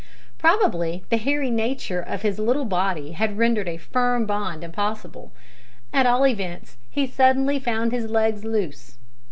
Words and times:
Probably 0.39 1.03
the 1.11 1.17
hairy 1.17 1.51
nature 1.51 2.01
of 2.01 2.23
his 2.23 2.39
little 2.39 2.65
body 2.65 3.11
had 3.11 3.37
rendered 3.37 3.69
a 3.69 3.77
firm 3.77 4.25
bond 4.25 4.63
impossible. 4.63 5.31
At 5.93 6.07
all 6.07 6.25
events, 6.25 6.77
he 6.89 7.05
suddenly 7.05 7.59
found 7.59 7.91
his 7.91 8.09
legs 8.09 8.43
loose. 8.43 8.97